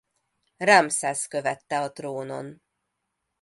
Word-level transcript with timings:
Ramszesz 0.57 1.27
követte 1.27 1.81
a 1.81 1.91
trónon. 1.91 2.61